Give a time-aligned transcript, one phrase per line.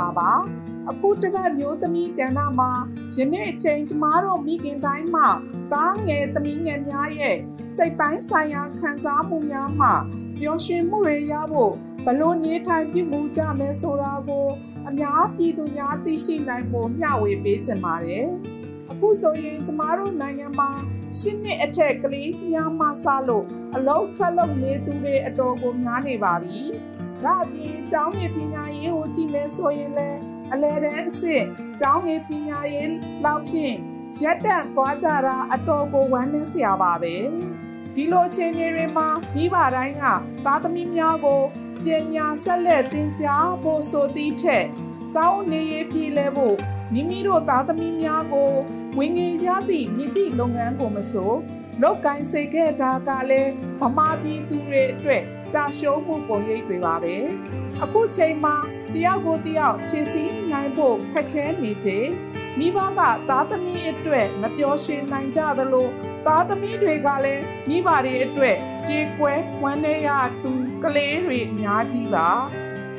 [0.00, 0.32] ္ဂလာပါ
[0.90, 2.72] အခုတပတ်မျိုးသမီးကဏ္ဍမှာ
[3.16, 5.28] ယနေ့အချိန်ကျမတို့မိခင်တိုင်းမှာ
[5.72, 7.36] သားငယ်သမီးငယ်များရဲ့
[7.74, 9.94] စိတ်ပိုင်းဆိုင်ရာခံစားမှုများမှာ
[10.40, 11.72] ပျော်ရွှင်မှုတွေရဖို့
[12.06, 14.46] ဘလို့နေထိုင်ပြုမှုကြမယ်ဆိုတာကို
[14.88, 18.26] အများပြည်သူများသိရှိနိုင်ဖို့မျှဝေပေးချင်ပါတယ်
[18.90, 20.70] အခုဆိုရင်ကျမတို့နိုင်ငံမှာ
[21.18, 26.60] ရှစ်နှစ်အထက်ကလေးများမှစလို့အလုံးထွက်လုံနေသူတွေအတော်ကိုများနေပါပြီ။
[27.24, 30.20] ဒါအပြင်ကျောင်းရေးပညာရေးကိုကြည့်မယ်ဆိုရင်လည်း
[30.52, 31.44] အလဲတန်းအစ်စ်
[31.80, 32.92] ကျောင်းရေးပညာရေး
[33.24, 33.76] လောက်ဖြင့်
[34.18, 37.16] ရက်တန့်သွားကြတာအတော်ကိုဝမ်းနည်းစရာပါပဲ။
[37.94, 40.04] ဒီလိုအခြေအနေတွေမှာမိဘတိုင်းက
[40.44, 41.40] သားသမီးများကို
[41.84, 44.66] ပညာဆက်လက်သင်ကြားဖို့ဆိုသည့်ထက်
[45.12, 46.56] စောင်းနေရေးပြည်လဲဖို့
[46.92, 48.52] မိမိတို့သားသမီးများကို
[48.98, 51.32] ဝင်ငင်ရသည့်မြစ်သည့်လုပ်ငန်းကိုမဆို
[51.82, 57.16] လောက်ကင်စိတ်ခဲ့တာကလည်းဗမာပြည်သူတွေအတွက်ကြာရှုံးမှုပုံရိပ်တွေပါပဲ
[57.82, 58.56] အခုချိန်မှာ
[58.94, 62.10] တယောက်ကိုတယောက်ဖြည့်ဆည်းနိုင်ဖို့ခက်ခဲနေခြင်း
[62.58, 65.88] မိဘကသားသမီးအတွက်မပျော်ရွှင်နိုင်ကြသလို
[66.26, 68.56] သားသမီးတွေကလည်းမိဘတွေအတွက်
[68.88, 70.08] ကြေကွဲဝမ်းနည်းရ
[70.42, 70.52] သူ
[70.84, 72.28] ကလေးတွေအများကြီးပါ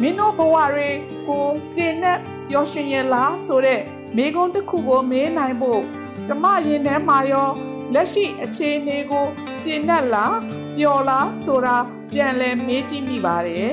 [0.00, 0.90] မင်းတို့ဘဝတွေ
[1.28, 3.80] ကိုကျင့်နဲ့ပျော်ရွှင်ရလားဆိုတဲ့
[4.16, 5.82] မိကုန်းတစ်ခုကိုမေးနိုင်ဖို့
[6.26, 7.50] ကျမရင်ထဲမှာရော
[7.94, 9.26] လက်ရှိအခြေအနေကို
[9.64, 10.38] ကျင့်နဲ့လား
[10.76, 11.76] ပျော်လားဆိုတာ
[12.12, 13.72] ပြန်လည်မေးကြည့်မိပါတယ်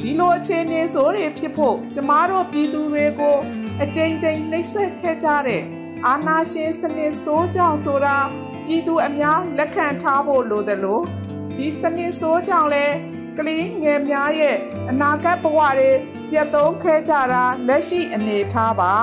[0.00, 3.36] ဒီလိုအခြေအနေဆိုတွေဖြစ်ဖို့ကျမတို့ပြည်သူတွေကို
[3.82, 5.62] အကြိမ်ကြိမ်နှိပ်စက်ခဲ့ကြတဲ့
[6.06, 8.18] အာနာရှင်စနစ်ဆိုးကြောင့်ဆိုတာ
[8.66, 11.04] ပြည်သူအများလက်ခံထားဖို့လိုတယ်လို့
[11.56, 12.86] ဒီစနစ်ဆိုးကြောင့်လဲ
[13.38, 14.56] ကလေးငယ်များရဲ့
[14.90, 15.90] အနာဂတ်ဘဝတွေ
[16.30, 18.94] ပြတ်သုံးခဲ့ကြတာလက်ရှိအနေထားပါ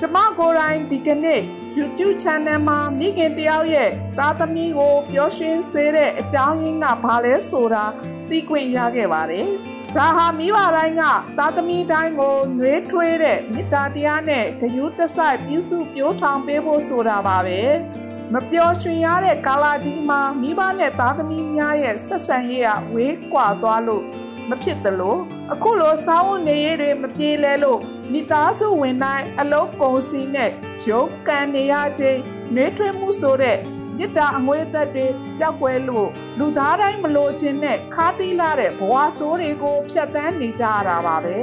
[0.00, 1.42] ကျမကိုယ်တိုင်ဒီကနေ့
[1.78, 7.84] YouTube channel မှာမိခင်တယောက်ရဲ့သားသမီးကိုပျော်ရွှင်စေတဲ့အကြောင်းရင်းကဘာလဲဆိုတာ
[8.28, 9.46] သိခွင့်ရခဲ့ပါတယ်။
[9.96, 11.02] ဒါဟာမိဘတိုင်းက
[11.38, 17.60] သားသမီးတိုင်းကိုနှွေးထွေးတဲ့မေတ္တာတရားနဲ့ဂရုတစိုက်ပြုစုပြောထောင်ပေးဖို့ဆိုတာပါပဲ။
[18.32, 24.04] မပျော်ရွှင်ရတဲ့ကာလကြီးမှာမိဘနဲ့သားသမီးများရဲ့ဆက်ဆံရေးကဝေးကွာသွားလို့
[24.48, 25.16] မဖြစ်သလို
[25.52, 27.80] အခုလိုစားဝတ်နေရေးတွေမပြေလဲလို့
[28.12, 30.50] မိသားစုဝင်တိုင်းအလုံးကုန်စီနဲ့
[30.88, 32.20] ရုပ်ကန်နေရခြင်း
[32.54, 33.58] နှွေးထွေးမှုဆိုတဲ့
[33.98, 35.06] မြစ်တာအငွေးသက်တွေ
[35.38, 36.08] ပြောက်ွယ်လို့
[36.38, 41.36] လူသားတိုင်းမလိုချင်တဲ့ခါးသီးလာတဲ့ဘဝဆိုးတွေကိုဖျက်ဆီးနေကြရတာပါပဲ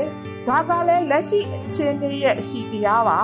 [0.47, 3.19] ဒါကလည်းလက်ရှိအခြေအနေရဲ့အရှိတရားပါ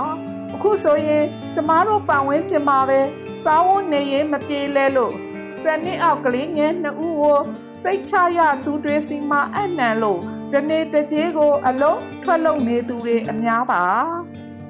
[0.55, 1.25] အခုဆိုရင်
[1.55, 2.99] ကျမတို့ပတ်ဝန်းကျင်မှာပဲ
[3.43, 5.13] စားဝတ်နေရေးမပြေလဲလို့
[5.61, 7.39] စနစ်အောက်ကလေးငယ်နှစ်ဦးကို
[7.81, 10.21] စိတ်ချရသူတွေစီမှာအနံလို့
[10.53, 13.83] တနေ့တကြေးကိုအလုံးထွက်လုံနေသူတွေအများပါ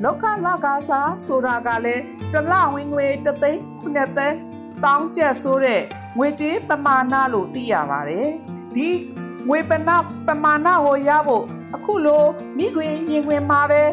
[0.03, 2.03] လောကလကားစားဆိုတာကလည်း
[2.34, 4.38] တလဝင်ငွေတသိန်းခုနှစ်သိန်း
[4.84, 5.81] တောင်းကျက်ဆိုတဲ့
[6.18, 8.29] ငွေကြေးပမာဏလို့သိရပါတယ်
[8.75, 8.89] ဒီ
[9.50, 9.89] ငွေပန
[10.28, 11.45] ပမာဏကိုရဖို့
[11.75, 12.23] အခုလို
[12.57, 13.84] မိခွင်ရင်ခွင်မှာပဲ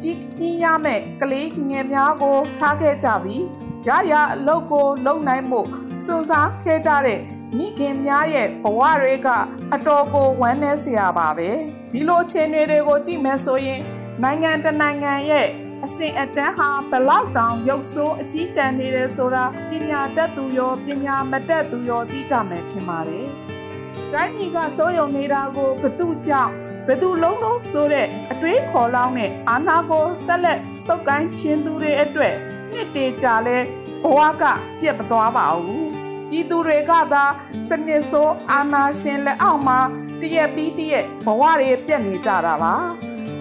[0.00, 3.36] ကြီးပြင်းရမယ်ကလေးငယ်များကိုထားခဲ့ကြပြီ
[3.84, 5.60] ရရအလုပ်ကိုလုပ်နိုင်မှု
[6.04, 7.20] စွန့်စားခဲ့ကြတဲ့
[7.56, 9.28] မိခင်များရဲ့ဘဝတွေက
[9.74, 11.50] အတော်ကိုဝမ်းနည်းစရာပါပဲ
[11.92, 13.80] ဒီလိုအခြေအနေတွေကိုကြည့်မယ်ဆိုရင်
[14.22, 15.48] နိုင်ငံတနိုင်ငံရဲ့
[15.84, 23.26] အစဉ်အတန်းဟာဘလောက်တောင်ရုပ်ဆိုးအကြီးတန်းနေတယ်ဆိုတာပညာတတ်သူရောပညာမတတ်သူရောသိကြမယ်ထင်ပါတယ်။
[24.12, 26.52] တိုင်းပြည်ကစိုးရုံနေတာကိုဘသူကြောင့်
[26.86, 32.34] ဘသူလုံးလုံးဆိုတဲ့အတွေးခေါ်လောင်းနဲ့အာနာကိုဆက်လက်စုပ်ကိုင်းခြင်းသူတွေအတွက်
[32.76, 33.58] နှစ်တေကြာလဲ
[34.02, 34.44] ဘဝက
[34.80, 35.88] ပြတ်မသွားပါဘူး
[36.30, 37.24] ပြည်သူတွေကသာ
[37.68, 39.78] စနစ်ဆိုးအာနာရှင်လက်အောက်မှာ
[40.20, 42.74] တရက်ပြီးတရက်ဘဝတွေပြတ်နေကြတာပါ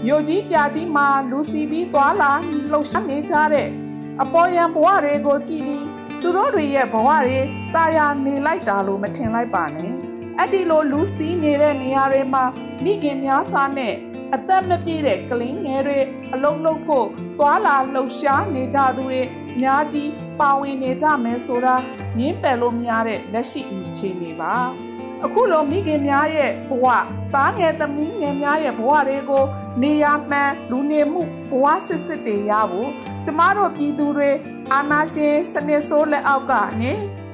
[0.06, 2.32] မြို့ကြီးပြကြီးမှာလူစီပြီးသွားလာ
[2.72, 3.68] လှုပ်ရှားနေကြတဲ့
[4.22, 5.86] အပေါ်ယံဘဝတွေကိုကြည့်ပြီး
[6.22, 7.40] သူတို့တွေရဲ့ဘဝတွေ
[7.76, 9.90] တာယာနေလိုက်တာလို့မထင်လိုက်ပါနဲ့
[10.38, 12.44] အဲ့ဒီလိုလူစီးနေတဲ့နေရာတွေမှာ
[12.84, 13.96] မိခင်များစားနဲ့
[14.34, 16.00] အသက်မပြည့်တဲ့ကလေးငယ်တွေ
[16.34, 17.08] အလုံးလုံးဖို့
[17.40, 19.22] သွာလာလှုပ်ရှားနေကြသူတွေ
[19.54, 21.76] အများကြီးပါဝင်နေကြမယ်ဆိုတာ
[22.18, 24.56] ငင်းပယ်လို့မရတဲ့လက်ရှိအခြေအနေပါ
[25.26, 26.86] အခုလိုမိခင်များရဲ့ဘဝ
[27.36, 29.46] သားငယ်သမီးငယ်များရဲ့ဘဝတွေကို
[29.82, 31.22] နေရာမှန်လူနေမှု
[31.52, 32.90] ဘဝစစ်စစ်တွေရဖို့
[33.26, 34.32] ကျမတို့ပြည်သူတွေ
[34.74, 36.92] အာနာရှင်စနစ်ဆိုးလက်အောက်ကနေ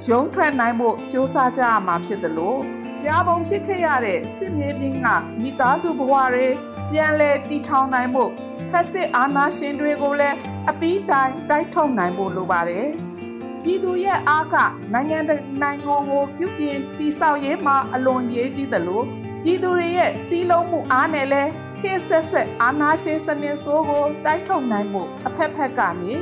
[0.09, 2.59] ရုံးထွက်နိုင်ဖို့ကြိုးစားကြရမှာဖြစ်တယ်လို့
[3.01, 5.07] ပြာပုံဖြစ်ခဲ့ရတဲ့စစ်မြေပြင်က
[5.41, 6.47] မိသားစုဘဝတွေ
[6.91, 8.31] ပြန်လဲတီထောင်နိုင်ဖို့
[8.71, 10.37] ဖက်စစ်အာဏာရှင်တွေကိုလည်း
[10.69, 12.87] အပီးတိုင်းတိုက်ထုတ်နိုင်ဖို့လိုပါတယ်။
[13.63, 14.55] ပြည်သူရဲ့အားက
[14.93, 15.17] နိုင်ငံ
[15.61, 19.01] နိုင်ငံကိုပြုပြင်တည်ဆောက်ရေးမှာအလွန်ရေးကြီးသလို
[19.43, 21.43] ပြည်သူတွေရဲ့စီးလုံးမှုအားနဲ့လဲ
[21.79, 26.13] ခေတ်ဆက်ဆက်အာဏာရှင်စနစ်ဆိုးကိုတိုက်ထုတ်နိုင်ဖို့အဖက်ဖက်ကနေ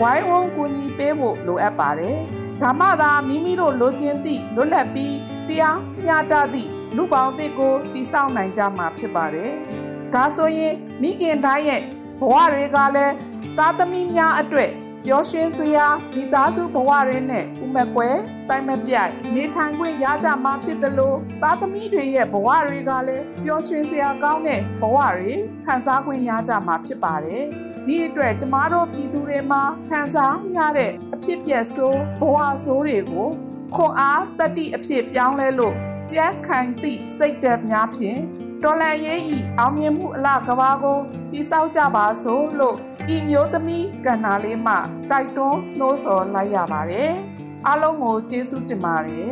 [0.00, 2.16] ဝိုင်းဝန်းကူညီပေးဖို့လိုအပ်ပါတယ်။
[2.62, 5.16] ဒါမှသာမိမိတို့လိုချင်သည့်လွတ်လပ်ပြီး
[5.48, 9.52] တရားမျှတသည့်လူပေါင်းသစ်ကိုတည်ဆောက်နိုင်ကြမှာဖြစ်ပါတယ်။
[10.14, 11.82] ဒါဆိုရင်မိခင်တိုင်းရဲ့
[12.20, 13.14] ဘဝတွေကလည်း
[13.58, 14.70] သားသမီးများအတွက်
[15.04, 18.16] ပျော်ရွှင်စရာမိသားစုဘဝရင်းနဲ့ဥမကွယ်
[18.48, 25.32] တိုင်မပြိုင်နေထိုင်ခွင့်ရကြမှာဖြစ်တယ်လို့သားသမီးတွေရဲ့ဘဝတွေကလည်းပျော်ရွှင်စရာကောင်းတဲ့ဘဝတွေ
[25.64, 27.44] ခံစားခွင့်ရကြမှာဖြစ်ပါတယ်
[27.86, 33.28] ဒီအတွက်ကျမတို့ပြည်သူတွေမှာခံစားရတဲ့အဖြစ်ပြက်ဆိုးဘဝဆိုးတွေကို
[33.74, 35.74] ခွန်အားတတိအဖြစ်ပြောင်းလဲလို့
[36.12, 38.20] ကြက်ခံသည့်စိတ်ဓာတ်များဖြင့်
[38.62, 40.98] တော်လန်ရေးဤအောင်မြင်မှုအလားကဘာကို
[41.32, 42.76] တိဆောက်ကြပါစို့လို့
[43.14, 44.74] ဤမျိုးသမီးကန္နာလေးမှ
[45.10, 47.12] တိုက်တွန်းနှိုးဆော်လိုက်ရပါတယ်
[47.66, 49.30] အားလုံးကိုကျေးဇူးတင်ပါတယ်